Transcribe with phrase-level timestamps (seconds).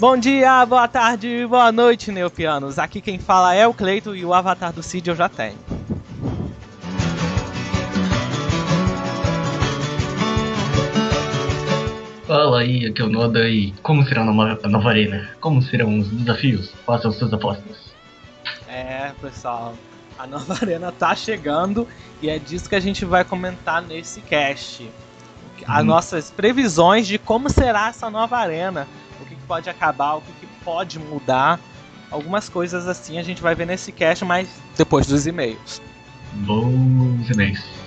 [0.00, 2.78] Bom dia, boa tarde, boa noite, neopianos.
[2.78, 5.58] Aqui quem fala é o Cleito e o avatar do Cid eu já tenho.
[12.26, 15.28] Fala aí, aqui é o Noda e como será a nova, arena?
[15.40, 16.72] Como serão os desafios?
[16.86, 17.90] Façam suas apostas.
[18.68, 19.74] É, pessoal,
[20.18, 21.88] a nova arena tá chegando
[22.22, 24.88] e é disso que a gente vai comentar nesse cast.
[25.66, 25.86] As Uhum.
[25.88, 28.86] nossas previsões de como será essa nova arena,
[29.50, 31.58] pode acabar, o que, que pode mudar.
[32.08, 35.82] Algumas coisas assim a gente vai ver nesse cast, mas depois dos e-mails.
[36.32, 37.79] Bons e-mails.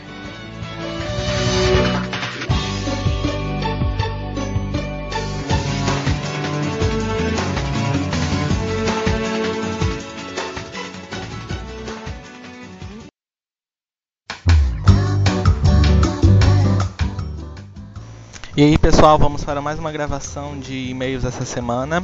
[18.64, 22.02] E aí, pessoal, vamos para mais uma gravação de e-mails essa semana.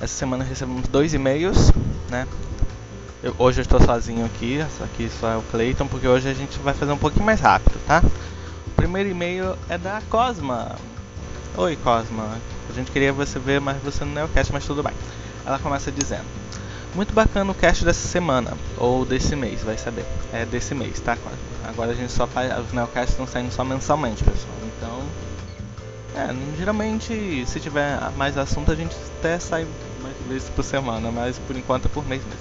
[0.00, 1.70] Essa semana recebemos dois e-mails,
[2.08, 2.26] né?
[3.22, 6.32] Eu- hoje eu estou sozinho aqui, só aqui só é o Clayton, porque hoje a
[6.32, 8.02] gente vai fazer um pouquinho mais rápido, tá?
[8.66, 10.74] O primeiro e-mail é da Cosma.
[11.54, 12.38] Oi, Cosma.
[12.70, 14.94] A gente queria você ver, mas você não é o cast, mas tudo bem.
[15.44, 16.24] Ela começa dizendo:
[16.94, 20.06] Muito bacana o cast dessa semana, ou desse mês, vai saber.
[20.32, 21.18] É desse mês, tá?
[21.62, 22.58] Agora a gente só faz.
[22.58, 24.56] Os neocasts estão saindo só mensalmente, pessoal.
[24.64, 25.27] Então.
[26.18, 29.68] É, geralmente se tiver mais assunto a gente até sai
[30.02, 32.40] mais vezes por semana, mas por enquanto é por mês mesmo.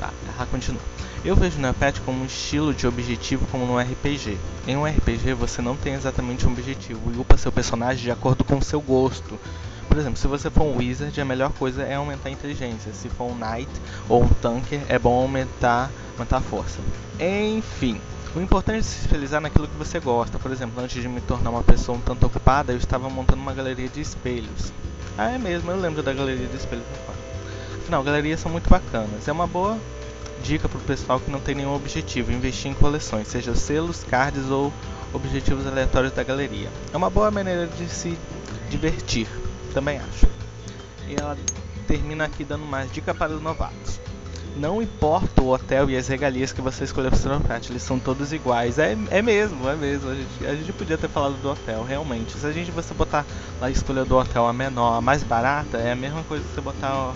[0.00, 0.80] Tá, ela continua.
[1.22, 4.38] Eu vejo o Neopet como um estilo de objetivo como no RPG.
[4.66, 8.44] Em um RPG você não tem exatamente um objetivo e upa seu personagem de acordo
[8.44, 9.38] com o seu gosto.
[9.86, 12.94] Por exemplo, se você for um Wizard, a melhor coisa é aumentar a inteligência.
[12.94, 13.70] Se for um Knight
[14.08, 16.80] ou um Tanker, é bom aumentar, aumentar a força.
[17.20, 18.00] Enfim,
[18.34, 20.38] o importante é se especializar naquilo que você gosta.
[20.38, 23.52] Por exemplo, antes de me tornar uma pessoa um tanto ocupada, eu estava montando uma
[23.52, 24.72] galeria de espelhos.
[25.18, 26.84] Ah, é mesmo, eu lembro da galeria de espelhos.
[27.82, 29.28] Afinal, galerias são muito bacanas.
[29.28, 29.78] É uma boa
[30.42, 34.50] dica para o pessoal que não tem nenhum objetivo, investir em coleções, seja selos, cards
[34.50, 34.72] ou
[35.12, 36.68] objetivos aleatórios da galeria.
[36.92, 38.18] É uma boa maneira de se
[38.70, 39.28] divertir,
[39.74, 40.26] também acho.
[41.06, 41.36] E ela
[41.86, 44.00] termina aqui dando mais dica para os novatos.
[44.54, 47.82] Não importa o hotel e as regalias que você escolher para o seu novato, eles
[47.82, 48.78] são todos iguais.
[48.78, 50.10] É, é mesmo, é mesmo.
[50.10, 52.36] A gente, a gente podia ter falado do hotel, realmente.
[52.36, 53.24] Se a gente você botar
[53.60, 56.54] lá a escolha do hotel a menor, a mais barata, é a mesma coisa que
[56.54, 57.14] você botar ó,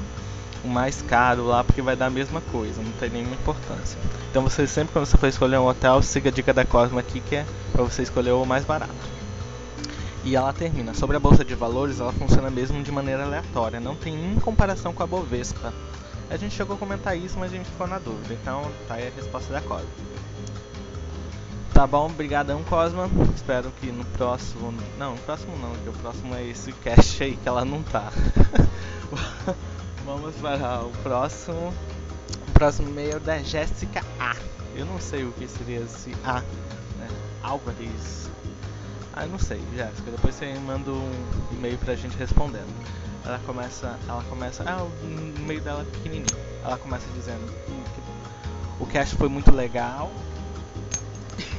[0.64, 3.98] o mais caro lá, porque vai dar a mesma coisa, não tem nenhuma importância.
[4.30, 7.20] Então você sempre quando você for escolher um hotel, siga a dica da Cosma aqui
[7.20, 8.94] que é para você escolher o mais barato.
[10.24, 10.92] E ela termina.
[10.92, 14.92] Sobre a bolsa de valores, ela funciona mesmo de maneira aleatória, não tem nenhuma comparação
[14.92, 15.72] com a Bovespa.
[16.28, 18.34] A gente chegou a comentar isso, mas a gente ficou na dúvida.
[18.34, 19.88] Então, tá aí a resposta da Cosma.
[21.72, 23.08] Tá bom, brigadão Cosma.
[23.34, 27.36] Espero que no próximo, não, no próximo não, que o próximo é esse cast aí
[27.36, 28.10] que ela não tá.
[30.04, 31.72] Vamos para o próximo.
[32.48, 34.34] O próximo e-mail é da Jéssica A.
[34.74, 36.40] Eu não sei o que seria esse A,
[36.98, 37.08] né?
[37.42, 38.30] Álvares.
[39.12, 40.10] Ah, eu não sei, Jéssica.
[40.10, 41.10] Depois você manda um
[41.52, 42.72] e-mail pra gente respondendo.
[43.26, 44.90] Ela começa, ela começa, ah, o
[45.40, 46.38] e-mail dela é pequenininho.
[46.64, 50.12] Ela começa dizendo que o cast foi muito legal.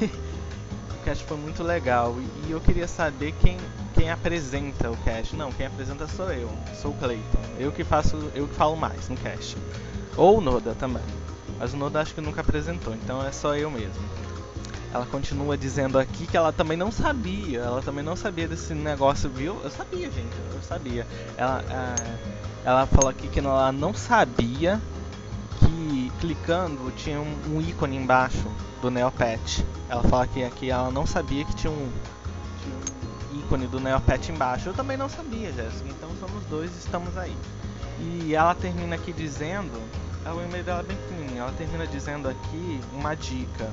[0.00, 3.58] o cast foi muito legal e, e eu queria saber quem
[3.98, 5.34] quem apresenta o cast.
[5.34, 7.42] Não, quem apresenta sou eu, sou o Clayton.
[7.58, 9.56] Eu que faço, eu que falo mais no cast.
[10.16, 11.02] Ou o Noda também.
[11.58, 14.02] Mas o Noda acho que nunca apresentou, então é só eu mesmo.
[14.92, 19.28] Ela continua dizendo aqui que ela também não sabia, ela também não sabia desse negócio,
[19.28, 19.60] viu?
[19.62, 21.06] Eu sabia, gente, eu sabia.
[21.36, 21.62] Ela,
[22.64, 24.80] ela falou aqui que ela não sabia
[25.58, 28.46] que clicando tinha um, ícone embaixo
[28.80, 29.64] do Neopet.
[29.88, 31.90] Ela fala que aqui ela não sabia que tinha um,
[32.62, 34.70] tinha um ícone do Neopet embaixo.
[34.70, 35.88] Eu também não sabia, Jéssica.
[35.88, 37.36] Então somos dois estamos aí.
[38.00, 39.80] E ela termina aqui dizendo,
[40.24, 43.70] é o e-mail dela bem pequenininho, ela termina dizendo aqui uma dica.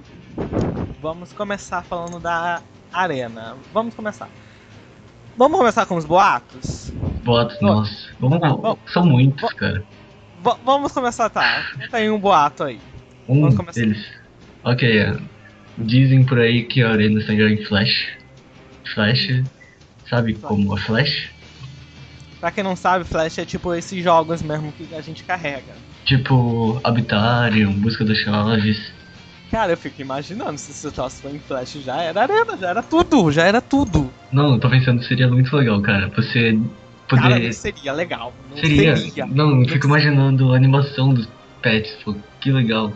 [1.01, 2.61] Vamos começar falando da
[2.93, 3.57] arena.
[3.73, 4.29] Vamos começar.
[5.35, 6.93] Vamos começar com os boatos?
[7.25, 7.93] Boatos, nossa.
[8.17, 9.57] Vamos, Bom, são muitos, bom.
[9.57, 9.83] cara.
[10.63, 11.65] Vamos começar, tá?
[11.91, 12.79] Tem um boato aí.
[13.27, 13.81] Um Vamos começar.
[13.81, 14.07] deles.
[14.63, 15.17] Ok, é.
[15.77, 18.07] dizem por aí que a arena está em Flash.
[18.93, 19.43] Flash,
[20.09, 21.31] sabe como a Flash?
[22.39, 25.73] Pra quem não sabe, Flash é tipo esses jogos mesmo que a gente carrega.
[26.05, 28.93] Tipo, Habitarium, Busca das Chaves.
[29.49, 32.83] Cara, eu fico imaginando se esse troço for em Flash já era arena, já era
[32.83, 34.11] tudo, já era tudo.
[34.31, 36.11] Não, eu tô pensando que seria muito legal, cara.
[36.15, 36.59] Você
[37.07, 37.21] poder.
[37.21, 38.33] Cara, seria legal.
[38.49, 38.95] Não seria.
[38.95, 39.25] seria.
[39.25, 41.27] Não, eu fico imaginando a animação dos
[41.61, 42.15] pets, pô.
[42.39, 42.91] Que legal.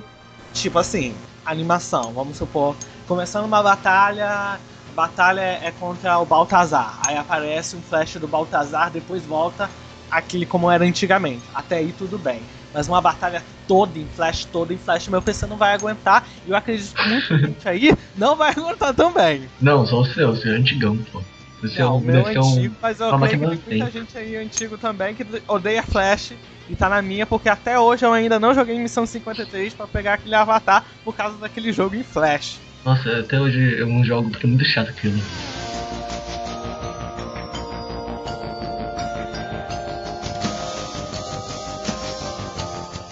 [0.54, 1.16] Tipo assim,
[1.46, 2.76] animação, vamos supor,
[3.08, 4.60] começando uma batalha, a
[4.96, 7.00] batalha é contra o Baltazar.
[7.08, 9.70] Aí aparece um flash do Baltazar, depois volta
[10.10, 11.44] aquele como era antigamente.
[11.54, 12.42] Até aí tudo bem.
[12.74, 16.28] Mas uma batalha toda em flash, toda em flash, meu PC não vai aguentar.
[16.46, 19.50] E eu acredito que muita gente aí não vai aguentar também.
[19.60, 21.22] Não, só o seu, o seu é antigão, pô.
[21.62, 22.44] O seu Não, o meu ser um.
[22.44, 26.34] antigo, mas eu creio que tem muita gente aí antigo também que odeia Flash
[26.70, 30.14] e tá na minha, porque até hoje eu ainda não joguei Missão 53 pra pegar
[30.14, 32.60] aquele avatar por causa daquele jogo em Flash.
[32.86, 35.20] Nossa, até hoje eu não jogo porque é muito chato aquilo.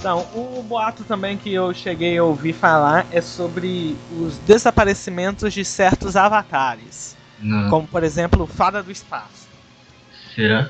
[0.07, 5.65] Então, o boato também que eu cheguei a ouvir falar é sobre os desaparecimentos de
[5.65, 7.69] certos avatares, Não.
[7.69, 9.49] como por exemplo o Fada do Espaço.
[10.33, 10.69] Será?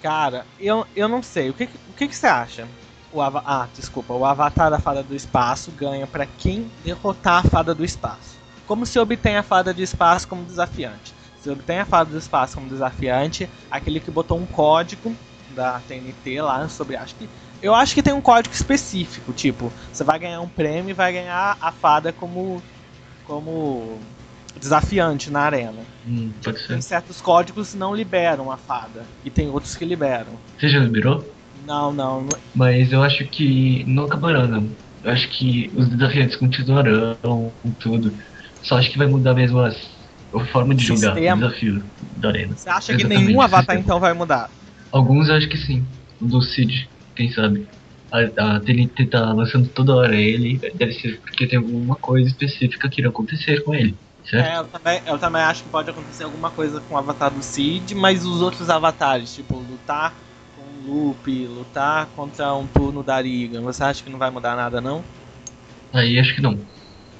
[0.00, 2.66] Cara, eu, eu não sei, o que, o que, que você acha?
[3.12, 7.50] O ava ah, desculpa, o avatar da Fada do Espaço ganha pra quem derrotar a
[7.50, 8.38] Fada do Espaço.
[8.66, 11.12] Como se obtém a Fada do Espaço como desafiante?
[11.42, 15.14] Se obtém a Fada do Espaço como desafiante, aquele que botou um código
[15.50, 17.28] da TNT lá sobre, acho que
[17.62, 21.12] eu acho que tem um código específico, tipo, você vai ganhar um prêmio e vai
[21.12, 22.62] ganhar a fada como
[23.24, 24.00] como
[24.58, 25.80] desafiante na arena.
[26.06, 26.68] Hum, pode ser.
[26.74, 30.34] Tem certos códigos que não liberam a fada e tem outros que liberam.
[30.58, 31.24] Você já liberou?
[31.64, 34.68] Não, não, Mas eu acho que não acabará, não.
[35.02, 38.16] Eu acho que os desafiantes continuarão tudo.
[38.62, 39.76] Só acho que vai mudar mesmo as,
[40.34, 42.56] a forma de jogar o desafio da arena.
[42.56, 44.50] Você acha que Exatamente, nenhum avatar então vai mudar?
[44.90, 45.84] Alguns eu acho que sim.
[46.20, 47.68] O do Cid, quem sabe.
[48.12, 52.88] A, a TNT tá lançando toda hora ele, deve ser porque tem alguma coisa específica
[52.90, 54.46] que irá acontecer com ele, certo?
[54.46, 57.42] É, eu também, eu também acho que pode acontecer alguma coisa com o avatar do
[57.42, 60.16] Cid, mas os outros avatares, tipo, lutar
[60.54, 64.56] com o Loop, lutar contra um turno da Riga, você acha que não vai mudar
[64.56, 65.04] nada não?
[65.94, 66.66] Aí acho que não.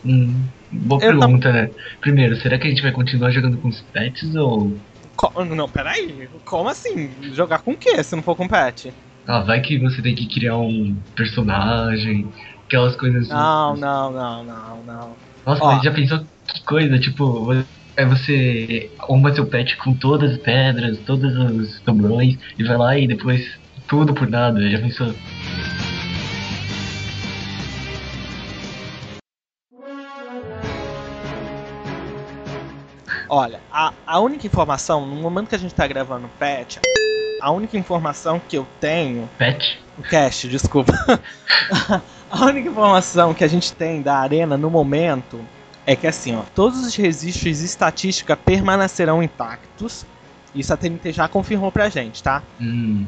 [0.05, 1.69] Hum, boa Eu pergunta, né?
[2.01, 4.81] Primeiro, será que a gente vai continuar jogando com os pets ou.
[5.17, 7.23] Co- não, peraí, como assim?
[7.35, 8.95] Jogar com o que se não for com pet?
[9.27, 12.27] Ah, vai que você tem que criar um personagem,
[12.67, 13.29] aquelas coisas.
[13.29, 15.17] Não, não, não, não, não.
[15.47, 15.73] Nossa, Ó.
[15.73, 16.99] mas já pensou que coisa?
[16.99, 17.53] Tipo,
[17.97, 22.99] é você arruma seu pet com todas as pedras, todos os sobrões, e vai lá
[22.99, 24.61] e depois tudo por nada.
[24.69, 25.15] Já pensou?
[33.29, 36.77] Olha, a, a única informação, no momento que a gente tá gravando o patch,
[37.43, 39.29] a única informação que eu tenho.
[39.37, 39.81] Pet?
[39.99, 40.93] O cast, desculpa.
[42.31, 45.41] a única informação que a gente tem da arena no momento
[45.85, 50.07] é que assim, ó, todos os registros de estatística permanecerão intactos.
[50.55, 52.43] Isso a TNT já confirmou pra gente, tá?
[52.61, 53.07] Hum.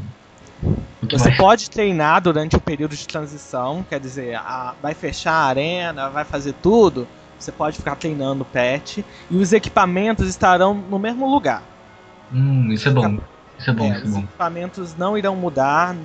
[1.10, 1.36] Você mais?
[1.36, 6.24] pode treinar durante o período de transição, quer dizer, a- vai fechar a arena, vai
[6.24, 7.06] fazer tudo.
[7.38, 11.62] Você pode ficar treinando o pet e os equipamentos estarão no mesmo lugar.
[12.32, 13.18] Hum, isso é bom.
[13.58, 14.18] Isso é bom, É, isso é os bom.
[14.20, 15.96] equipamentos não irão mudar.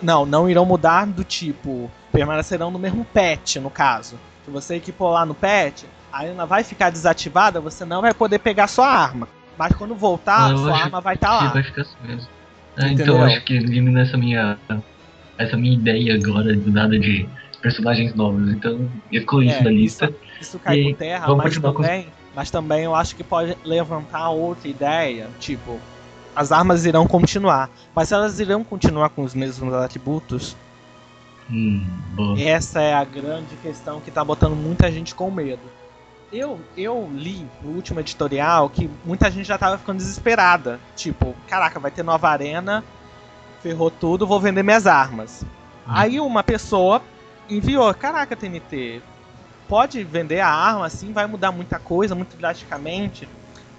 [0.00, 1.90] Não, não irão mudar do tipo.
[2.12, 4.18] Permanecerão no mesmo pet, no caso.
[4.44, 8.38] Se você equipou lá no pet, a arena vai ficar desativada, você não vai poder
[8.38, 9.28] pegar sua arma.
[9.58, 11.50] Mas quando voltar, Ah, eu sua arma vai estar que lá.
[11.50, 12.28] vai ficar assim mesmo.
[12.76, 14.56] Ah, então eu acho que elimina essa minha.
[15.36, 17.28] Essa minha ideia agora do nada de
[17.60, 18.50] personagens novos.
[18.52, 20.14] Então, exclui isso É, da lista.
[20.40, 23.56] Isso cai E por terra, mas continuar com- também, mas também eu acho que pode
[23.64, 25.80] levantar outra ideia, tipo,
[26.34, 27.70] as armas irão continuar.
[27.94, 30.56] Mas elas irão continuar com os mesmos atributos?
[31.50, 31.84] Hum.
[32.38, 35.62] Essa é a grande questão que tá botando muita gente com medo.
[36.30, 40.78] Eu, eu li no último editorial que muita gente já tava ficando desesperada.
[40.94, 42.84] Tipo, caraca, vai ter nova arena,
[43.62, 45.42] ferrou tudo, vou vender minhas armas.
[45.86, 47.02] Aí uma pessoa
[47.48, 49.00] enviou, caraca, TNT,
[49.66, 53.26] pode vender a arma assim, vai mudar muita coisa, muito drasticamente.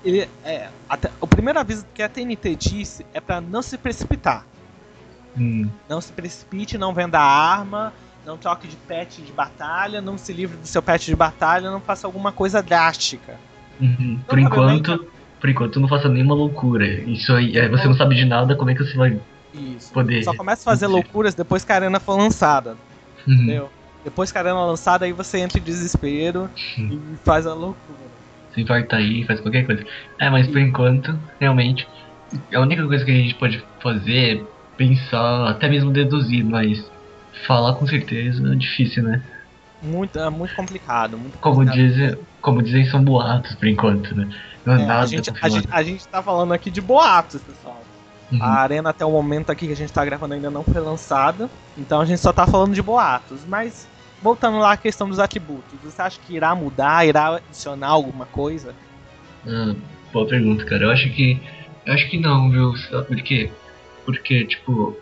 [0.03, 4.45] Ele, é, até, o primeiro aviso que a TNT disse é para não se precipitar.
[5.37, 7.93] Hum, Não se precipite, não venda a arma,
[8.25, 11.79] não troque de pet de batalha, não se livre do seu pet de batalha, não
[11.79, 13.35] faça alguma coisa drástica.
[13.79, 14.19] uhum.
[14.27, 16.85] Por Provavelmente- enquanto, por enquanto não faça nenhuma loucura.
[16.85, 19.19] Isso aí, é, você não sabe de nada, como é que você vai
[19.53, 19.91] Isso.
[19.93, 20.23] poder.
[20.23, 20.91] Só começa a fazer Sim.
[20.93, 22.75] loucuras depois que a arena for lançada,
[23.27, 23.33] Uhum.
[23.33, 23.69] entendeu?
[24.03, 28.08] Depois que a arena é lançada, aí você entra em desespero e faz a loucura.
[28.53, 29.85] Se infarta aí, faz qualquer coisa.
[30.19, 31.87] É, mas por enquanto, realmente,
[32.53, 34.43] a única coisa que a gente pode fazer é
[34.77, 36.89] pensar, até mesmo deduzir, mas
[37.45, 39.21] falar com certeza é difícil, né?
[39.81, 41.17] Muito, é muito complicado.
[41.17, 41.77] Muito Como complicado.
[41.77, 44.29] dizem, como dizem, são boatos por enquanto, né?
[44.65, 47.81] Não é, nada a, gente, a, gente, a gente tá falando aqui de boatos, pessoal.
[48.31, 48.43] Uhum.
[48.43, 51.49] A arena até o momento aqui que a gente tá gravando ainda não foi lançada.
[51.77, 53.41] Então a gente só tá falando de boatos.
[53.47, 53.87] Mas
[54.21, 58.75] voltando lá à questão dos atributos, você acha que irá mudar, irá adicionar alguma coisa?
[59.47, 59.75] Ah,
[60.11, 60.85] boa pergunta, cara.
[60.85, 61.41] Eu acho que.
[61.85, 62.75] Eu acho que não, viu?
[62.77, 63.51] Sabe por quê?
[64.05, 64.97] Porque, tipo,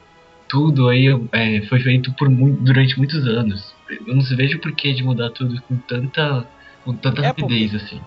[0.48, 3.74] tudo aí é, foi feito por muito, durante muitos anos.
[3.90, 6.48] Eu não vejo por que de mudar tudo com tanta.
[6.84, 8.02] com tanta É, rapidez assim.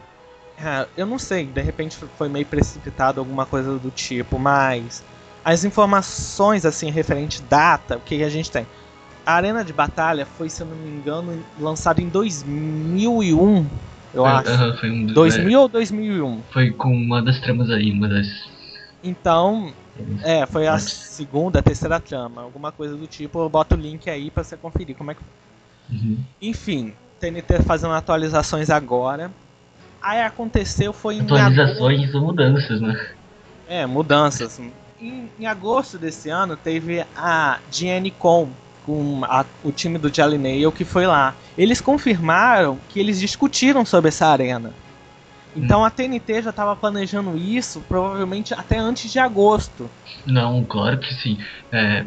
[0.58, 5.02] É, eu não sei, de repente foi meio precipitado alguma coisa do tipo, mas
[5.42, 8.66] as informações assim referente data, o que a gente tem?
[9.26, 13.66] A Arena de Batalha foi, se eu não me engano, lançada em 2001,
[14.14, 14.50] eu É, acho.
[14.50, 16.38] aham, foi um dos- 2000 ou 2001?
[16.40, 18.26] é, foi com uma das tramas aí, uma das.
[19.02, 19.72] Então,
[20.24, 23.38] é, foi a segunda, terceira trama, alguma coisa do tipo.
[23.40, 25.22] Eu boto o link aí pra você conferir como é que.
[25.90, 26.18] Uhum.
[26.42, 29.30] Enfim, TNT fazendo atualizações agora.
[30.02, 31.34] Aí aconteceu foi em agosto.
[31.34, 32.98] Atualizações ou mudanças, né?
[33.68, 34.58] É, mudanças.
[34.58, 38.48] Em, em agosto desse ano teve a GNCon
[38.84, 41.34] com a- o time do Jelly Nail que foi lá.
[41.56, 44.72] Eles confirmaram que eles discutiram sobre essa arena.
[45.56, 49.90] Então a TNT já estava planejando isso provavelmente até antes de agosto.
[50.26, 51.38] Não, claro que sim.
[51.72, 52.04] É,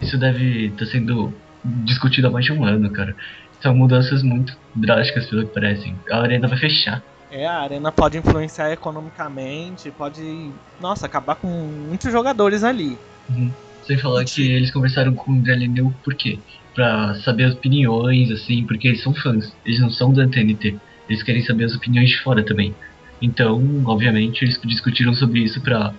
[0.00, 1.32] isso deve estar sendo
[1.64, 3.14] discutido há mais de um ano, cara.
[3.62, 5.96] São mudanças muito drásticas, pelo que parece.
[6.10, 7.02] A arena vai fechar.
[7.30, 12.96] É, a arena pode influenciar economicamente, pode, nossa, acabar com muitos jogadores ali.
[13.28, 13.52] Uhum.
[13.86, 16.38] Sem falar que eles conversaram com o Galileu por quê?
[16.74, 19.52] Pra saber as opiniões, assim, porque eles são fãs.
[19.64, 20.76] Eles não são da TNT.
[21.08, 22.74] Eles querem saber as opiniões de fora também.
[23.20, 25.92] Então, obviamente, eles discutiram sobre isso pra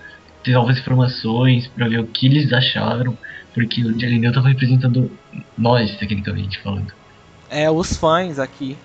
[0.43, 3.17] ter novas informações, pra ver o que eles acharam,
[3.53, 5.11] porque o Galileu tava representando
[5.57, 6.91] nós, tecnicamente falando.
[7.49, 8.75] é, os fãs aqui.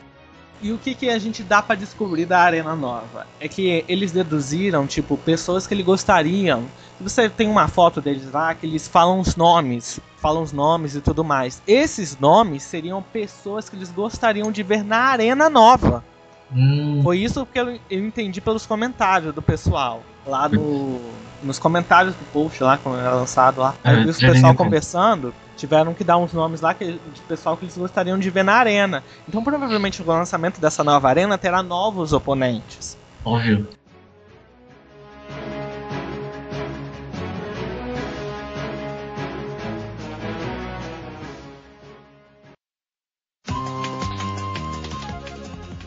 [0.62, 3.26] E o que, que a gente dá pra descobrir da Arena Nova?
[3.38, 6.66] É que eles deduziram, tipo, pessoas que eles gostariam.
[7.00, 11.00] Você tem uma foto deles lá que eles falam os nomes, falam os nomes e
[11.00, 11.62] tudo mais.
[11.66, 16.04] Esses nomes seriam pessoas que eles gostariam de ver na Arena Nova.
[16.52, 20.02] Hum, Foi isso que eu, eu entendi pelos comentários do pessoal.
[20.26, 21.00] Lá no,
[21.42, 23.74] nos comentários do post lá, quando era lançado lá.
[23.82, 27.20] Aí É, eu vi já pessoal conversando, tiveram que dar uns nomes lá que, de
[27.28, 29.02] pessoal que eles gostariam de ver na arena.
[29.28, 32.98] Então provavelmente o lançamento dessa nova arena terá novos oponentes.
[33.24, 33.68] óbvio.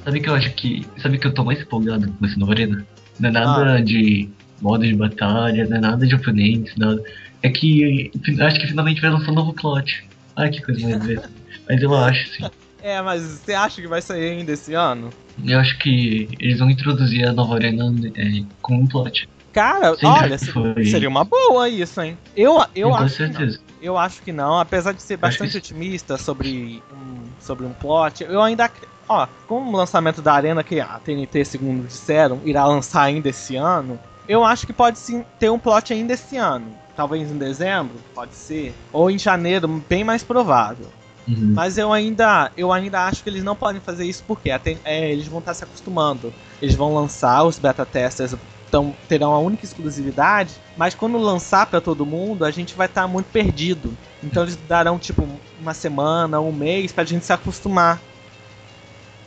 [0.03, 0.85] Sabe que eu acho que.
[0.97, 2.85] Sabe que eu tô mais empolgado com essa nova arena?
[3.19, 4.29] Não é nada de
[4.61, 7.01] modo de batalha, não é nada de oponentes, nada.
[7.41, 10.07] É que eu acho que finalmente vai lançar um novo plot.
[10.35, 11.29] Ai que coisa mais doida.
[11.67, 12.45] Mas eu acho, sim.
[12.83, 15.09] É, mas você acha que vai sair ainda esse ano?
[15.45, 19.29] Eu acho que eles vão introduzir a nova arena é, com um plot.
[19.53, 20.83] Cara, Sempre olha, foi.
[20.83, 22.17] seria uma boa isso, hein?
[22.35, 23.33] Eu, eu com acho que não.
[23.33, 23.59] certeza.
[23.81, 28.41] Eu acho que não, apesar de ser bastante otimista sobre um, sobre um plot, eu
[28.41, 28.69] ainda.
[29.13, 33.55] Ó, com o lançamento da Arena, que a TNT, segundo disseram, irá lançar ainda esse
[33.55, 36.65] ano, eu acho que pode sim ter um plot ainda esse ano.
[36.95, 38.73] Talvez em dezembro, pode ser.
[38.91, 40.87] Ou em janeiro, bem mais provável.
[41.27, 41.53] Uhum.
[41.55, 45.11] Mas eu ainda, eu ainda acho que eles não podem fazer isso porque até, é,
[45.11, 46.33] eles vão estar se acostumando.
[46.61, 48.35] Eles vão lançar, os beta testers
[48.73, 53.07] então, terão a única exclusividade, mas quando lançar pra todo mundo, a gente vai estar
[53.07, 53.95] muito perdido.
[54.23, 55.27] Então eles darão tipo
[55.61, 58.01] uma semana, um mês pra gente se acostumar.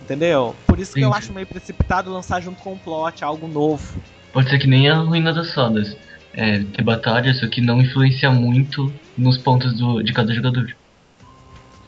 [0.06, 0.54] Entendeu?
[0.68, 1.25] Por isso que eu Entendi.
[1.25, 4.00] acho meio precipitado lançar junto com o plot algo novo.
[4.32, 5.96] Pode ser que nem a ruína das sodas.
[6.32, 10.76] é, ter batalha, só que não influencia muito nos pontos do, de cada jogador.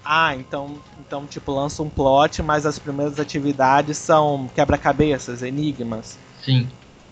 [0.05, 6.19] Ah, então, então tipo, lança um plot, mas as primeiras atividades são quebra-cabeças, enigmas.
[6.43, 6.67] Sim.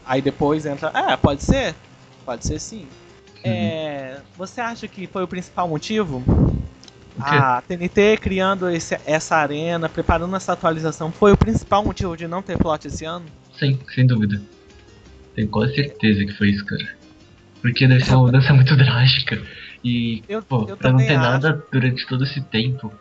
[0.05, 0.91] Aí depois entra.
[0.95, 1.75] É, pode ser?
[2.25, 2.89] Pode ser sim.
[3.45, 6.25] É, você acha que foi o principal motivo?
[7.19, 12.43] A TNT criando esse- essa arena, preparando essa atualização, foi o principal motivo de não
[12.43, 13.25] ter plot esse ano?
[13.59, 14.41] Sim, sem dúvida.
[15.35, 16.85] Tenho quase certeza que foi isso, cara.
[17.63, 19.41] Porque deve ser uma mudança muito drástica.
[19.83, 21.31] E, Eu, pô, eu pra não ter acho.
[21.31, 22.93] nada durante todo esse tempo.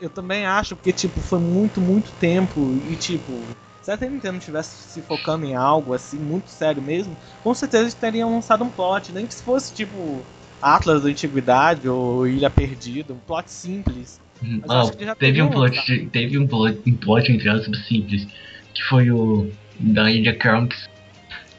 [0.00, 3.42] Eu também acho, porque tipo, foi muito, muito tempo e tipo,
[3.82, 7.84] se a TNT não tivesse se focando em algo assim, muito sério mesmo, com certeza
[7.84, 10.24] eles teriam lançado um plot, nem que se fosse tipo
[10.60, 14.20] Atlas da Antiguidade ou Ilha Perdida, um plot simples.
[14.42, 14.60] Uhum.
[14.68, 18.26] Ah, que teve um plot, de- teve um plot, um plot entre aspas simples,
[18.74, 20.88] que foi o da Ilha Kronks,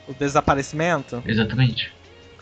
[0.07, 1.21] O desaparecimento.
[1.25, 1.91] exatamente.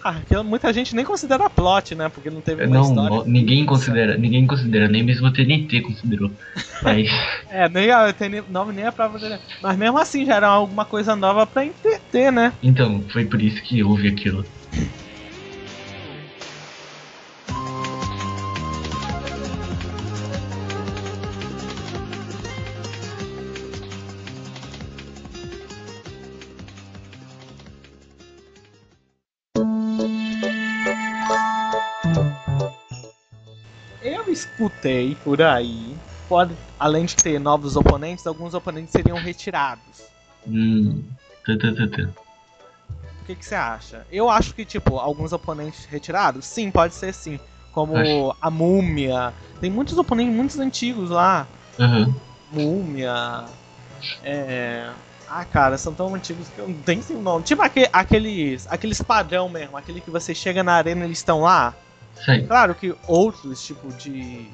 [0.01, 2.07] Ah, aquilo muita gente nem considera plot, né?
[2.07, 3.23] Porque não teve uma Não, história.
[3.25, 6.31] ninguém considera, ninguém considera, nem mesmo a TNT considerou.
[6.81, 7.09] Mas,
[7.49, 9.37] É, nem a TNT nova nem a prova dele.
[9.61, 12.53] Mas mesmo assim já era alguma coisa nova pra entreter, né?
[12.63, 14.45] então, foi por isso que houve aquilo.
[34.59, 35.95] escutei por aí,
[36.27, 40.03] pode, além de ter novos oponentes, alguns oponentes seriam retirados.
[40.45, 41.01] Hum,
[41.45, 42.09] tá, tá, tá.
[43.21, 44.05] O que, que você acha?
[44.11, 47.39] Eu acho que, tipo, alguns oponentes retirados, sim, pode ser sim.
[47.71, 48.35] Como Acho.
[48.41, 49.31] a Múmia.
[49.61, 51.47] Tem muitos oponentes muito antigos lá.
[51.79, 52.13] Aham.
[52.51, 53.45] Múmia.
[54.23, 54.89] É.
[55.27, 57.43] Ah, cara, são tão antigos que eu não tenho o nome.
[57.45, 61.41] Tipo aque- aqueles, aqueles padrão mesmo, aquele que você chega na arena e eles estão
[61.41, 61.75] lá.
[62.25, 62.45] Sei.
[62.45, 64.47] Claro que outros, tipo, de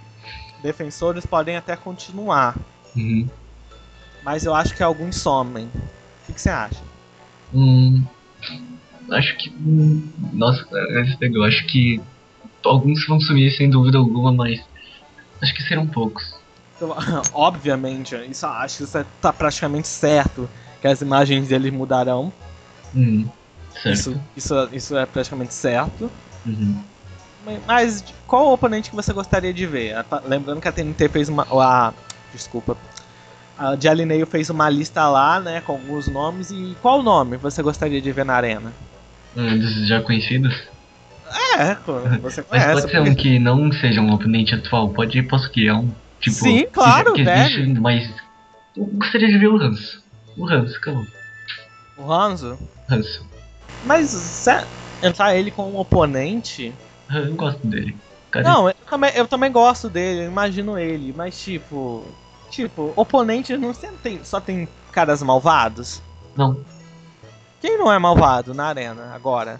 [0.62, 2.56] defensores podem até continuar.
[2.96, 3.28] Uhum.
[4.24, 5.66] Mas eu acho que alguns somem.
[5.68, 6.82] O que, você acha?
[7.54, 8.04] Hum,
[9.12, 9.50] acho que.
[9.52, 10.66] hum, Nossa,
[11.02, 11.44] esse pegou.
[11.44, 12.02] Acho que
[12.64, 14.60] alguns vão sumir sem dúvida alguma, mas
[15.42, 16.24] acho que serão poucos.
[16.76, 16.96] Então,
[17.34, 20.50] obviamente, isso, acho que isso é- tá praticamente certo.
[20.82, 22.34] Que as imagens deles mudarão.
[22.94, 23.28] Hum,
[23.82, 23.90] certo.
[23.92, 26.12] Isso, isso, isso é praticamente certo.
[26.46, 26.84] Uhum.
[27.68, 29.96] Mas qual o oponente que você gostaria de ver?
[30.26, 31.46] Lembrando que a TNT fez uma.
[31.52, 31.94] A,
[32.34, 32.78] desculpa.
[33.58, 35.62] A de Alineio fez uma lista lá, né?
[35.62, 36.52] Com alguns nomes.
[36.52, 38.74] E qual nome você gostaria de ver na arena?
[39.36, 40.54] Um dos já conhecidos.
[41.58, 41.76] É,
[42.20, 42.74] você Mas conhece.
[42.74, 44.90] pode ser um que não seja um oponente atual.
[44.90, 45.90] Pode, posso criar um.
[46.20, 47.62] Tipo, Sim, claro, que, que deve.
[47.62, 48.10] existe, mas.
[48.76, 50.04] Eu gostaria de ver o Hanso.
[50.38, 51.06] O Hanso, acabou.
[51.98, 52.58] O Hanzo.
[52.90, 53.26] Hanso.
[53.86, 54.66] Mas se
[55.02, 56.74] entrar ele como um oponente.
[57.10, 57.96] Eu gosto dele.
[58.32, 62.04] Cara, Não, eu também, eu também gosto dele, eu imagino ele, mas tipo.
[62.50, 66.02] Tipo, oponente não tem, só tem caras malvados?
[66.38, 66.58] Não.
[67.60, 69.60] Quem não é malvado na arena agora?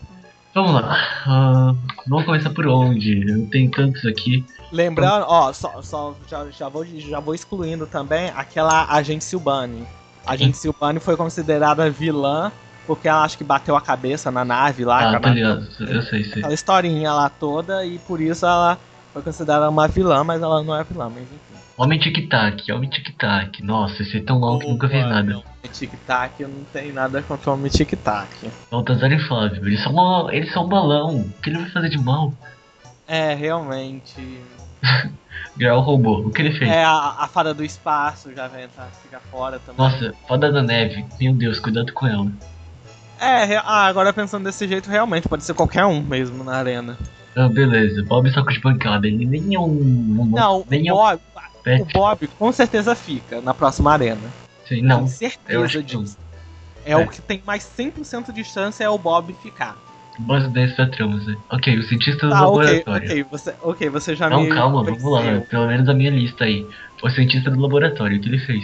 [0.54, 0.96] Vamos lá.
[1.28, 1.76] Ah,
[2.08, 3.30] vamos começar por onde?
[3.30, 4.46] Eu tenho tantos aqui.
[4.72, 9.86] Lembrando, ó, só, só já, já, vou, já vou excluindo também aquela agente Silbani.
[10.26, 12.52] A agente Silbani foi considerada vilã
[12.88, 15.68] porque ela acho que bateu a cabeça na nave lá, Ah, tá ligado.
[15.80, 16.40] Eu sei, sei.
[16.40, 18.78] aquela historinha lá toda, e por isso ela
[19.14, 21.56] foi considerada uma vilã, mas ela não é vilã, mas enfim.
[21.78, 23.62] Homem tic-tac, homem tic-tac.
[23.62, 25.24] Nossa, esse é tão mal que nunca fez nada.
[25.24, 25.44] não.
[25.74, 28.30] Tic-tac, eu não tenho nada contra o homem tic-tac.
[28.72, 31.18] Baltazar e Flávio, eles são, uma, eles são um balão.
[31.18, 32.32] O que ele vai fazer de mal?
[33.08, 34.40] É, realmente.
[35.58, 36.20] O robô.
[36.20, 36.70] O que ele fez?
[36.70, 39.78] É, a, a fada do espaço já vai entrar, fica fora também.
[39.78, 41.06] Nossa, fada da neve.
[41.20, 42.30] Meu Deus, cuidado com ela.
[43.20, 46.98] É, ah, agora pensando desse jeito, realmente, pode ser qualquer um mesmo na arena.
[47.36, 48.04] Ah, beleza.
[48.04, 49.08] Bob saco de pancada.
[49.08, 49.66] Ele nem é um.
[49.72, 51.20] um Não, nem o é um Bob,
[51.82, 51.86] o.
[51.94, 54.22] Bob com certeza fica na próxima arena.
[54.68, 55.02] Sim, não.
[55.02, 56.04] Eu certeza não.
[56.04, 56.18] disso.
[56.86, 56.98] É, É.
[56.98, 59.76] o que tem mais 100% de chance é o Bob ficar.
[60.26, 61.36] Pra tramas, né?
[61.52, 63.06] Ok, o cientista do ok, laboratório.
[63.10, 65.42] ok, você, ok, você já Não, me calma, vamos lá.
[65.50, 66.66] Pelo menos a minha lista aí.
[67.04, 68.64] O cientista do laboratório, o que ele fez?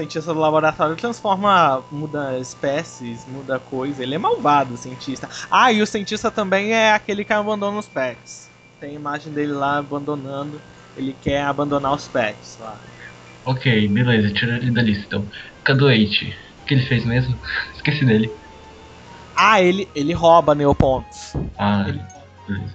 [0.00, 4.02] O cientista do laboratório transforma, muda espécies, muda coisa.
[4.02, 5.28] Ele é malvado, o cientista.
[5.50, 8.48] Ah, e o cientista também é aquele que abandona os pets.
[8.80, 10.58] Tem a imagem dele lá abandonando.
[10.96, 12.80] Ele quer abandonar os pets lá.
[13.44, 15.04] Ok, beleza, tirou ele da lista.
[15.04, 15.28] Então,
[15.64, 17.38] Cadoete, o que ele fez mesmo?
[17.76, 18.32] Esqueci dele.
[19.36, 21.34] Ah, ele, ele rouba neopontos.
[21.58, 22.00] Ah, Ele-
[22.48, 22.74] beleza.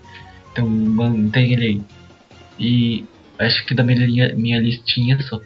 [0.51, 1.83] Então mantém ele aí.
[2.59, 3.05] E
[3.39, 5.41] acho que da minha, minha listinha só.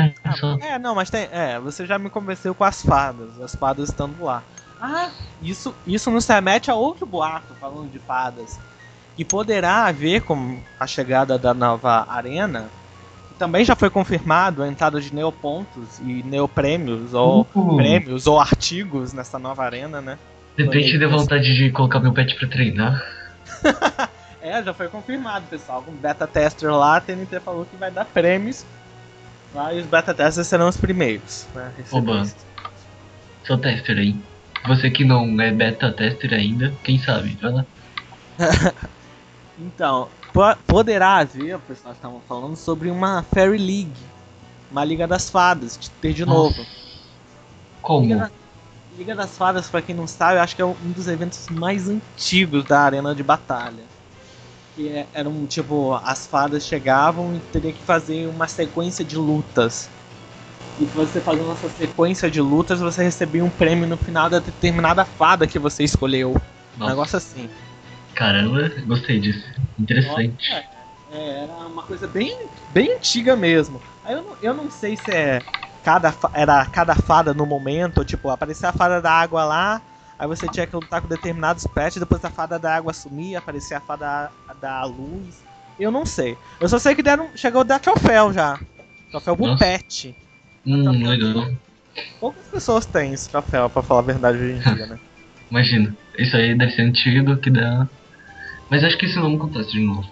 [0.00, 0.56] É, só.
[0.60, 1.28] É, não, mas tem.
[1.32, 3.40] É, você já me convenceu com as fadas.
[3.40, 4.42] As fadas estando lá.
[4.80, 5.10] Ah,
[5.42, 8.58] isso, isso nos remete a outro boato, falando de fadas.
[9.16, 12.68] Que poderá haver com a chegada da nova arena.
[13.38, 17.76] Também já foi confirmado a entrada de neopontos e neoprêmios, ou Uh.
[17.76, 20.18] prêmios, ou artigos nessa nova arena, né?
[20.56, 23.02] De repente deu vontade de colocar meu pet pra treinar.
[24.42, 25.82] É, já foi confirmado, pessoal.
[25.82, 28.64] Com beta tester lá, a TNT falou que vai dar prêmios.
[29.54, 31.46] Lá, e os beta testers serão os primeiros.
[31.54, 32.30] Né, receber Oba.
[33.44, 34.16] Sou tester aí.
[34.66, 37.36] Você que não é beta tester ainda, quem sabe?
[37.40, 37.64] Vai lá.
[39.62, 43.92] Então, po- poderá haver, o pessoal estavam falando sobre uma Fairy League.
[44.70, 46.56] Uma Liga das Fadas, de ter de novo.
[46.56, 46.66] Liga,
[47.82, 48.08] Como?
[48.18, 48.30] da-
[48.96, 51.90] Liga das Fadas, pra quem não sabe, eu acho que é um dos eventos mais
[51.90, 53.84] antigos da arena de batalha.
[54.74, 59.16] Que é, era um tipo, as fadas chegavam e teria que fazer uma sequência de
[59.16, 59.90] lutas.
[60.78, 65.04] E você fazendo essa sequência de lutas, você recebia um prêmio no final da determinada
[65.04, 66.30] fada que você escolheu.
[66.30, 67.50] Um Nossa, negócio assim.
[68.14, 69.44] caramba, gostei disso.
[69.78, 70.52] Interessante.
[70.52, 70.64] É,
[71.12, 73.82] é, era uma coisa bem, bem antiga mesmo.
[74.04, 75.40] Aí eu não, eu não sei se é
[75.82, 79.82] cada, era cada fada no momento, tipo, aparecia a fada da água lá,
[80.20, 83.78] aí você tinha que lutar com determinados pets, depois a fada da água sumia, aparecia
[83.78, 84.30] a fada
[84.60, 85.42] da luz.
[85.78, 86.36] Eu não sei.
[86.60, 88.60] Eu só sei que deram, chegou a dar troféu já.
[89.10, 89.64] Troféu pro Nossa.
[89.64, 90.14] pet.
[90.66, 91.46] Hum, legal.
[92.20, 94.98] Poucas pessoas têm esse troféu, pra falar a verdade hoje em dia, né?
[95.50, 95.96] Imagina.
[96.18, 97.88] Isso aí deve ser antigo que dá.
[98.70, 100.06] Mas acho que isso não acontece de novo.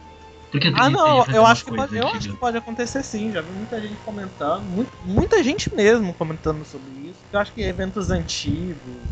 [0.51, 3.31] Porque Ah, não, eu acho que, pode, eu acho que pode acontecer sim.
[3.31, 7.21] Já vi muita gente comentando, muito- muita gente mesmo comentando sobre isso.
[7.31, 9.03] Eu acho que eventos antigos.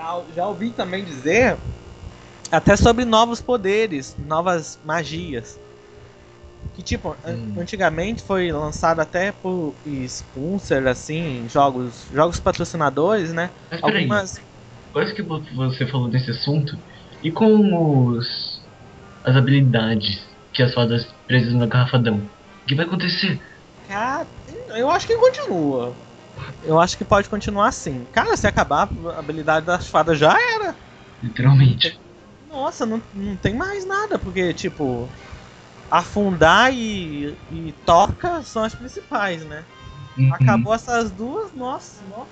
[0.00, 1.58] Já, já ouvi também dizer
[2.50, 5.60] até sobre novos poderes, novas magias.
[6.74, 7.54] Que tipo, Hum.
[7.58, 13.50] antigamente foi lançado até por sponsor, assim, jogos, jogos patrocinadores, né?
[13.70, 14.40] Mas peraí, Algumas.
[14.90, 16.72] Parece que vo- você falou desse assunto.
[17.22, 18.26] E com os.
[19.22, 22.16] as habilidades que as fadas presas na garrafadão?
[22.64, 23.38] O que vai acontecer?
[23.86, 24.26] Cara,
[24.76, 25.94] eu acho que continua.
[26.64, 28.06] Eu acho que pode continuar assim.
[28.12, 30.74] Cara, se acabar a habilidade das fadas já era.
[31.22, 31.98] Literalmente.
[32.50, 35.08] Nossa, não, não tem mais nada, porque, tipo,
[35.90, 39.64] afundar e, e toca são as principais, né?
[40.16, 40.34] Uhum.
[40.34, 42.30] Acabou essas duas, nossa, nossa,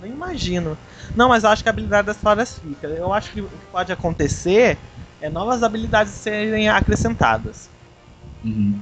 [0.00, 0.76] nem imagino.
[1.14, 2.86] Não, mas eu acho que a habilidade das fadas fica.
[2.86, 4.78] Eu acho que o que pode acontecer
[5.20, 7.68] é novas habilidades serem acrescentadas.
[8.44, 8.80] Uhum.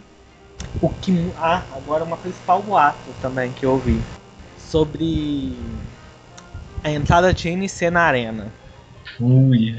[0.81, 1.33] O que.
[1.37, 4.03] Ah, agora uma principal boato também que eu ouvi.
[4.75, 5.57] Sobre
[6.83, 8.53] a entrada de NC na arena.
[9.21, 9.73] Ui,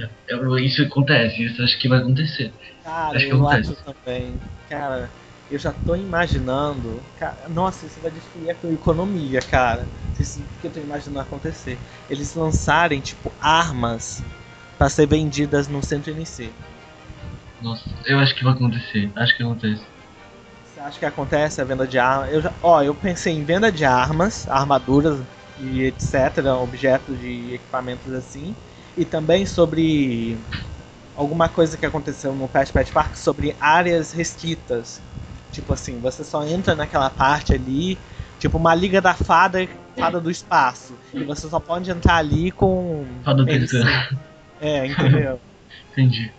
[0.65, 2.53] isso acontece, isso acho que vai acontecer.
[2.81, 3.73] Cara, Acho que eu acontece.
[3.73, 4.39] acho também.
[4.69, 5.12] Cara,
[5.51, 7.03] eu já tô imaginando.
[7.19, 9.86] Cara, nossa, isso vai destruir a economia, cara.
[10.17, 11.77] Isso que eu tô imaginando acontecer.
[12.10, 14.23] Eles lançarem, tipo, armas
[14.77, 16.53] pra ser vendidas no centro NC.
[17.62, 19.12] Nossa, eu acho que vai acontecer.
[19.17, 19.84] Acho que acontece.
[20.86, 22.32] Acha que acontece a venda de armas?
[22.32, 25.26] Eu já, ó, eu pensei em venda de armas, armaduras
[25.58, 28.56] e etc, objetos de equipamentos assim,
[28.95, 30.38] e também sobre
[31.15, 35.02] alguma coisa que aconteceu no Pet Pet Park sobre áreas restritas.
[35.52, 37.98] Tipo assim, você só entra naquela parte ali,
[38.38, 43.08] tipo uma liga da fada, fada do espaço, e você só pode entrar ali com
[43.24, 43.80] Fada NC.
[43.80, 44.19] tentando.
[44.60, 45.41] É, entendeu?
[45.93, 46.32] Entendi.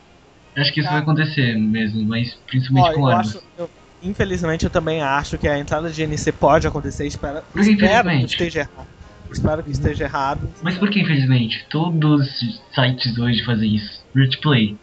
[0.57, 0.95] Acho que isso Tá.
[0.95, 3.27] vai acontecer mesmo, mas principalmente Ó, com armas.
[3.29, 3.71] acho, eu-
[4.07, 7.07] infelizmente eu também acho que a entrada de NC pode acontecer.
[7.07, 8.89] Espero, que espero que esteja errado.
[9.31, 10.49] Espero que esteja errado.
[10.63, 11.67] Mas por que infelizmente?
[11.69, 14.05] Todos os sites hoje fazem isso.
[14.15, 14.77] Rich Play.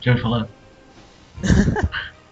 [0.00, 0.48] Já ouviu falar?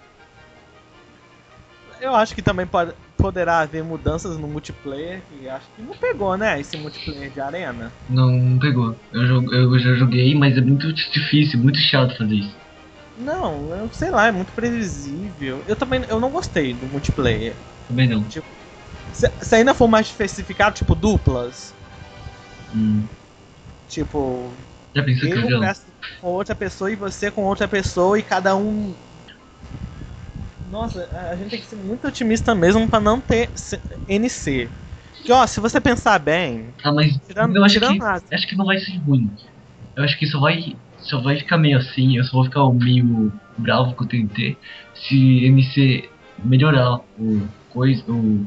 [2.00, 5.20] Eu acho que também pode, poderá haver mudanças no multiplayer.
[5.40, 6.59] E acho que não pegou, né?
[6.59, 7.92] Esse multiplayer de arena.
[8.09, 8.96] Não, não pegou.
[9.12, 12.60] Eu, eu já joguei, mas é muito difícil, muito chato fazer isso.
[13.20, 15.62] Não, eu sei lá, é muito previsível.
[15.66, 17.54] Eu também eu não gostei do multiplayer.
[17.87, 18.26] Também não.
[19.12, 21.74] Se, se ainda for mais especificado, tipo duplas.
[22.74, 23.09] Hum.
[23.88, 24.52] Tipo,
[24.94, 25.61] Já pensou que eu eu já...
[25.61, 25.83] peço
[26.20, 28.94] com outra pessoa e você com outra pessoa e cada um.
[30.70, 33.50] Nossa, a gente tem que ser muito otimista mesmo pra não ter
[34.06, 34.70] NC.
[35.24, 38.56] Que ó, se você pensar bem, Ah, mas tirando, eu acho tirando que, acho que
[38.56, 39.35] não vai ser ruim.
[39.96, 40.61] Eu acho que só vai,
[41.03, 44.57] só vai ficar meio assim, eu só vou ficar meio bravo com o TNT
[44.95, 46.09] se MC
[46.45, 48.47] melhorar o coisa, o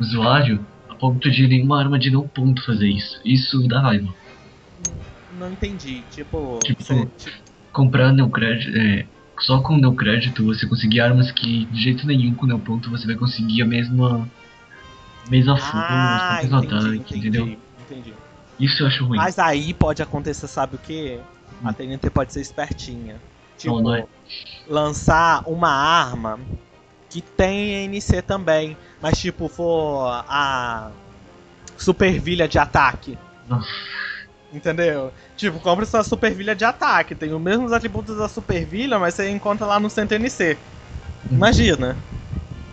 [0.00, 3.20] usuário a ponto de nenhuma arma de não ponto fazer isso.
[3.24, 4.08] Isso dá raiva.
[5.32, 6.02] não entendi.
[6.10, 9.06] Tipo, Tipo, você- tipo, Comprar neocrédito, é,
[9.40, 13.62] só com neocrédito você conseguir armas que de jeito nenhum com neoponto você vai conseguir
[13.62, 14.30] a mesma
[15.30, 17.62] mesma força, ah, mesmo entendi, ataque, entendi, entendeu?
[17.80, 18.14] entendi.
[18.60, 19.16] Isso eu acho ruim.
[19.16, 21.18] Mas aí pode acontecer, sabe o que?
[21.62, 23.16] A TNT pode ser espertinha.
[23.56, 24.06] Tipo, Não, não é.
[24.68, 26.40] lançar uma arma
[27.08, 30.90] que tem NC também, mas tipo, for a
[31.76, 33.18] supervilha de ataque.
[34.52, 35.12] Entendeu?
[35.36, 37.14] Tipo, compra sua supervilha de ataque.
[37.14, 40.58] Tem os mesmos atributos da supervilha, mas você encontra lá no centro NC.
[41.30, 41.96] Imagina.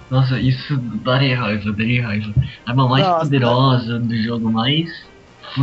[0.10, 2.34] Nossa, isso daria raiva, daria raiva.
[2.66, 4.90] A arma mais Nossa, poderosa do jogo, mais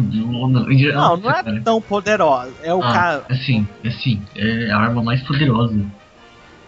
[0.00, 1.61] Não, não é cara.
[1.64, 2.52] tão poderosa.
[2.62, 3.24] É o Ah, cara.
[3.28, 5.78] assim, assim, é a arma mais poderosa.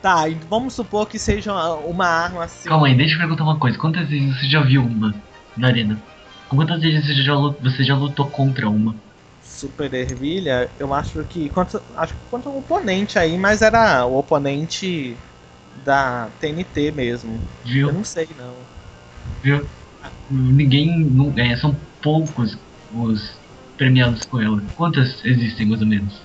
[0.01, 2.69] Tá, vamos supor que seja uma, arma assim.
[2.69, 3.77] Calma aí, deixa eu perguntar uma coisa.
[3.77, 5.15] Quantas vezes você já viu uma
[5.57, 6.01] na arena?
[6.49, 8.95] Quantas vezes você já, você já lutou contra uma?
[9.43, 11.49] Super ervilha, eu acho que.
[11.49, 15.17] Contra, acho que contra um oponente aí, mas era o oponente
[15.85, 17.33] da TNT mesmo.
[17.65, 17.93] Eu Viu?
[17.93, 18.55] não sei não.
[19.43, 19.67] Viu?
[20.31, 22.57] Ninguém não ganha, são poucos
[22.93, 23.33] os
[23.77, 24.63] premiados com ela.
[24.77, 26.21] Quantas existem mais ou menos?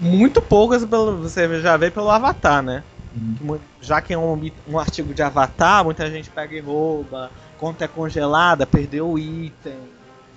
[0.00, 2.82] Muito poucas pelo, você já vê pelo avatar, né?
[3.14, 3.58] Uhum.
[3.80, 7.30] Já que é um, um artigo de avatar, muita gente pega e rouba.
[7.58, 9.78] Conta é congelada, perdeu o item.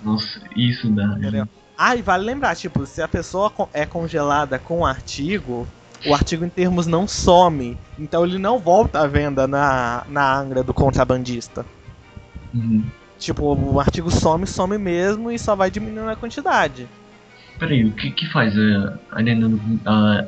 [0.04, 1.16] Nossa, isso dá.
[1.18, 1.48] Entendeu?
[1.76, 5.66] Ah, e vale lembrar, tipo, se a pessoa é congelada com o artigo,
[6.06, 7.76] o artigo em termos não some.
[7.98, 11.66] Então ele não volta à venda na, na Angra do contrabandista.
[12.54, 12.84] Uhum.
[13.26, 16.86] Tipo, o artigo some, some mesmo e só vai diminuindo a quantidade.
[17.58, 19.60] Peraí, o que que faz a a do.
[19.84, 20.24] a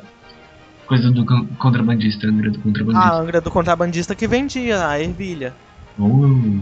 [0.85, 3.13] coisa do con- contrabandista, a arena do A contrabandista?
[3.13, 5.53] Angra do contrabandista que vendia a ervilha.
[5.97, 6.59] Uh,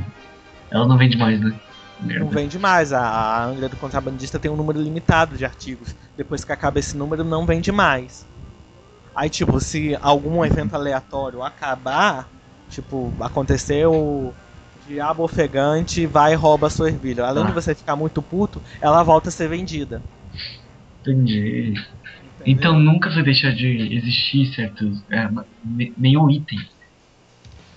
[0.70, 1.56] ela não vende mais, né?
[2.02, 2.26] Não Merda.
[2.26, 2.94] vende mais.
[2.94, 5.96] A, a Angra do contrabandista tem um número limitado de artigos.
[6.16, 8.28] Depois que acaba esse número, não vende mais.
[9.16, 12.30] Aí, tipo, se algum evento aleatório acabar,
[12.70, 14.34] tipo, aconteceu o
[14.88, 17.26] diabo ofegante vai e rouba a sua ervilha.
[17.26, 17.48] Além Ah.
[17.48, 20.02] de você ficar muito puto, ela volta a ser vendida.
[21.02, 21.70] Entendi.
[21.70, 21.84] entendeu?
[22.46, 25.02] Então nunca vai deixar de existir certos.
[25.10, 25.28] É,
[25.98, 26.60] nenhum item.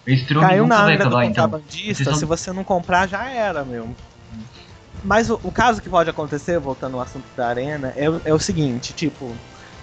[0.06, 1.20] Esse Caiu na vai do então.
[1.22, 3.88] contrabandista, Vocês se você não comprar, já era, meu.
[5.04, 8.34] Mas o, o caso que pode acontecer, voltando ao assunto da arena, é, o- é
[8.34, 9.34] o seguinte, tipo,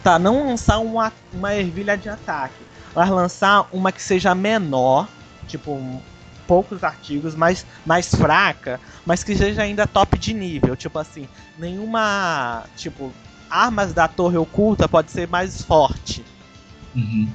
[0.03, 2.55] tá, não lançar uma, uma ervilha de ataque,
[2.93, 5.07] mas lançar uma que seja menor,
[5.47, 6.01] tipo,
[6.47, 11.27] poucos artigos, mais, mais fraca, mas que seja ainda top de nível, tipo assim,
[11.59, 13.13] nenhuma, tipo,
[13.49, 16.23] armas da torre oculta pode ser mais forte.
[16.95, 17.27] Uhum.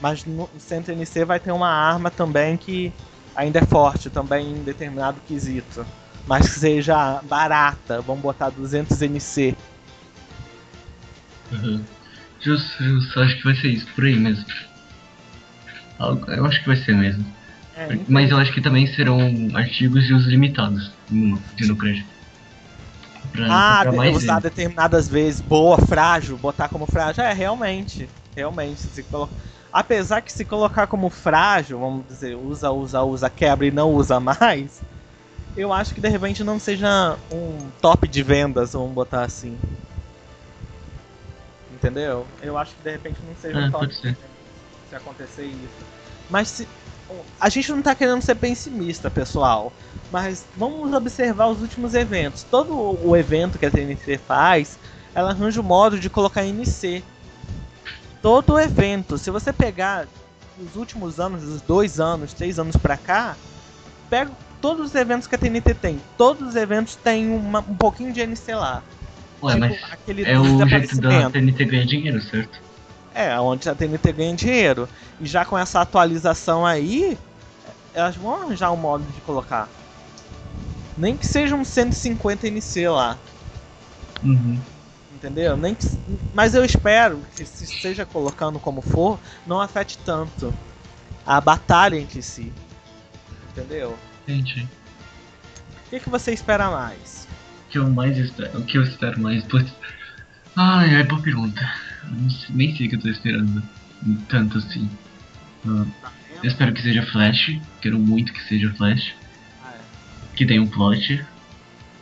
[0.00, 2.92] Mas no centro NC vai ter uma arma também que
[3.34, 5.86] ainda é forte, também em determinado quesito.
[6.26, 9.56] Mas que seja barata, vamos botar 200 NC.
[11.52, 11.82] Uhum.
[12.40, 14.44] Justo, justo, acho que vai ser isso, por aí mesmo.
[16.28, 17.24] Eu acho que vai ser mesmo.
[17.80, 19.18] É, Mas eu acho que também serão
[19.54, 22.04] artigos de uso limitados no Dino Crash.
[23.32, 24.42] Pra ah, mais usar ele.
[24.42, 27.24] determinadas vezes, boa, frágil, botar como frágil.
[27.24, 28.08] É, realmente.
[28.36, 28.80] Realmente.
[28.80, 29.30] Se colo...
[29.72, 34.18] Apesar que se colocar como frágil, vamos dizer, usa, usa, usa, quebra e não usa
[34.20, 34.82] mais,
[35.56, 39.56] eu acho que de repente não seja um top de vendas, vamos botar assim.
[41.72, 42.26] Entendeu?
[42.42, 44.08] Eu acho que de repente não seja É, um top pode de ser.
[44.08, 44.30] vendas
[44.90, 45.86] se acontecer isso.
[46.28, 46.68] Mas se.
[47.40, 49.72] A gente não tá querendo ser pessimista, pessoal.
[50.10, 52.42] Mas vamos observar os últimos eventos.
[52.42, 54.78] Todo o evento que a TNT faz,
[55.14, 57.02] ela arranja o modo de colocar NC.
[58.22, 59.16] Todo o evento.
[59.16, 60.06] Se você pegar
[60.58, 63.36] os últimos anos, os dois anos, três anos pra cá,
[64.10, 66.00] pega todos os eventos que a TNT tem.
[66.18, 68.82] Todos os eventos têm uma- um pouquinho de NC lá.
[69.42, 71.30] Ué, tipo, mas aquele é o jeito da.
[71.30, 72.60] TNT ganhar dinheiro, certo?
[73.14, 74.88] É, onde a TNT ganha dinheiro.
[75.20, 77.18] E já com essa atualização aí,
[77.92, 79.68] elas vão arranjar um modo de colocar.
[80.96, 83.16] Nem que seja um 150 NC lá,
[84.22, 84.60] Uhum.
[85.14, 85.56] entendeu?
[85.56, 85.86] Nem que,
[86.34, 90.52] mas eu espero que se seja colocando como for, não afete tanto
[91.26, 92.52] a batalha entre si.
[93.50, 93.96] Entendeu?
[94.28, 94.68] Entendi.
[95.86, 97.26] O que, que você espera mais?
[97.66, 99.72] O que eu mais espero, o que eu espero mais, putz.
[100.56, 101.60] Ai, ai, boa pergunta.
[102.50, 103.62] Nem sei o que eu tô esperando.
[104.28, 104.88] Tanto assim.
[105.66, 105.86] Ah,
[106.42, 107.60] eu espero que seja Flash.
[107.80, 109.14] Quero muito que seja Flash.
[109.62, 110.36] Ah, é.
[110.36, 111.24] Que tenha um plot.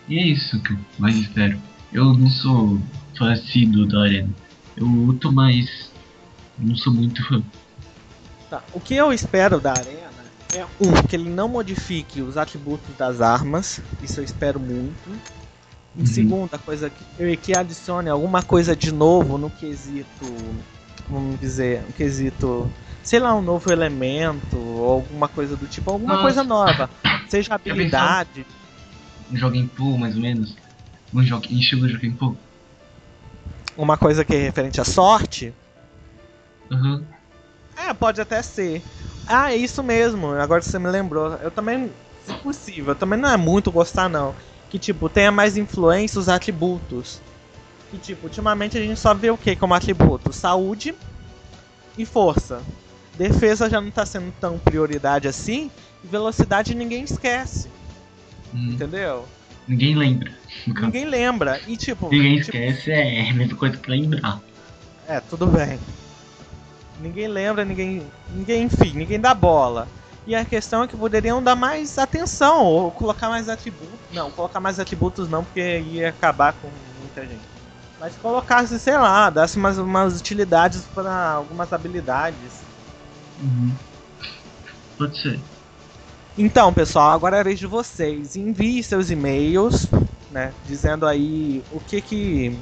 [0.08, 1.60] E é isso que eu mais espero.
[1.92, 2.80] Eu não sou
[3.16, 4.30] fã assíduo da arena.
[4.76, 5.92] Eu luto, mas
[6.58, 7.42] não sou muito fã.
[8.48, 10.08] Tá, O que eu espero da arena
[10.54, 15.10] é um que ele não modifique os atributos das armas, isso eu espero muito.
[15.96, 16.06] Em Uhum.
[16.06, 20.24] segunda coisa que, que adicione alguma coisa de novo no quesito,
[21.08, 22.70] vamos dizer, um quesito,
[23.02, 26.22] sei lá, um novo elemento ou alguma coisa do tipo, alguma Nossa.
[26.22, 26.90] coisa nova,
[27.28, 28.46] seja habilidade.
[29.30, 30.56] Um jogo em pool, mais ou menos.
[31.12, 32.38] Um joguinho, estilo joguinho pouco.
[33.76, 35.54] Uma coisa que é referente à sorte?
[36.70, 37.04] Uhum.
[37.76, 38.82] É, pode até ser.
[39.26, 40.28] Ah, é isso mesmo.
[40.32, 41.34] Agora você me lembrou.
[41.34, 41.90] Eu também,
[42.26, 44.34] se possível, também não é muito gostar não.
[44.70, 47.20] Que tipo, tenha mais influência os atributos.
[47.90, 50.32] Que tipo, ultimamente a gente só vê o que como atributo?
[50.32, 50.94] Saúde
[51.96, 52.62] e força.
[53.16, 55.70] Defesa já não tá sendo tão prioridade assim.
[56.04, 57.68] E velocidade ninguém esquece.
[58.54, 58.72] Hum.
[58.72, 59.26] Entendeu?
[59.66, 60.32] Ninguém lembra.
[60.66, 61.60] Ninguém lembra.
[61.66, 62.08] E tipo.
[62.10, 64.40] Ninguém tipo, esquece, é a mesma coisa que lembrar.
[65.06, 65.78] É, tudo bem.
[67.00, 68.02] Ninguém lembra, ninguém.
[68.34, 69.88] Ninguém, enfim, ninguém dá bola.
[70.28, 73.98] E a questão é que poderiam dar mais atenção, ou colocar mais atributos.
[74.12, 76.68] Não, colocar mais atributos não, porque ia acabar com
[77.00, 77.40] muita gente.
[77.98, 82.60] Mas colocasse, sei lá, desse umas, umas utilidades para algumas habilidades.
[83.40, 83.72] Uhum.
[84.98, 85.40] Pode ser.
[86.36, 88.36] Então, pessoal, agora é a vez de vocês.
[88.36, 89.86] Envie seus e-mails,
[90.30, 90.52] né?
[90.66, 92.58] Dizendo aí o que que,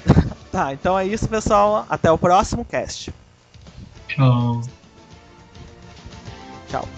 [0.53, 1.85] Tá, então é isso, pessoal.
[1.91, 3.13] Até o próximo cast.
[4.09, 4.63] Tchau.
[6.71, 6.89] Tchau.